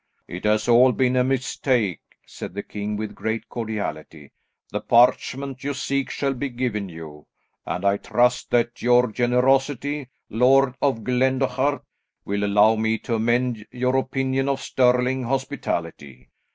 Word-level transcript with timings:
"It 0.27 0.45
has 0.45 0.67
all 0.67 0.93
been 0.93 1.15
a 1.15 1.23
mistake," 1.23 2.01
said 2.25 2.55
the 2.55 2.63
king 2.63 2.97
with 2.97 3.13
great 3.13 3.47
cordiality. 3.47 4.31
"The 4.71 4.81
parchment 4.81 5.63
you 5.63 5.75
seek 5.75 6.09
shall 6.09 6.33
be 6.33 6.49
given 6.49 6.89
you, 6.89 7.27
and 7.67 7.85
I 7.85 7.97
trust 7.97 8.49
that 8.49 8.81
your 8.81 9.11
generosity, 9.11 10.09
Lord 10.27 10.73
of 10.81 11.03
Glendochart, 11.03 11.83
will 12.25 12.43
allow 12.43 12.75
me 12.77 12.97
to 12.97 13.13
amend 13.13 13.63
your 13.71 13.95
opinion 13.95 14.49
of 14.49 14.59
Stirling 14.59 15.25
hospitality. 15.25 16.31